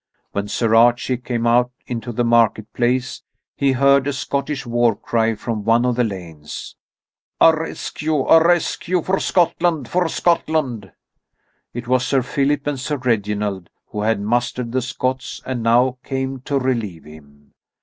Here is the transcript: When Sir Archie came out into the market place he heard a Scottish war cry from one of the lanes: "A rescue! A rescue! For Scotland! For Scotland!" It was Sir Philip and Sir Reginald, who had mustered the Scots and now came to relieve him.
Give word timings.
When 0.31 0.47
Sir 0.47 0.73
Archie 0.73 1.17
came 1.17 1.45
out 1.45 1.69
into 1.85 2.11
the 2.11 2.23
market 2.23 2.73
place 2.73 3.21
he 3.55 3.73
heard 3.73 4.07
a 4.07 4.13
Scottish 4.13 4.65
war 4.65 4.95
cry 4.95 5.35
from 5.35 5.63
one 5.63 5.85
of 5.85 5.95
the 5.95 6.03
lanes: 6.03 6.75
"A 7.39 7.55
rescue! 7.55 8.25
A 8.25 8.43
rescue! 8.43 9.03
For 9.03 9.19
Scotland! 9.19 9.87
For 9.87 10.09
Scotland!" 10.09 10.91
It 11.71 11.87
was 11.87 12.03
Sir 12.03 12.23
Philip 12.23 12.65
and 12.65 12.79
Sir 12.79 12.97
Reginald, 12.97 13.69
who 13.89 14.01
had 14.01 14.19
mustered 14.19 14.71
the 14.71 14.81
Scots 14.81 15.39
and 15.45 15.61
now 15.61 15.99
came 16.03 16.39
to 16.45 16.57
relieve 16.57 17.03
him. 17.03 17.53